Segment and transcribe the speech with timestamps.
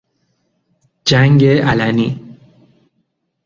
[1.05, 2.35] جنگ علنی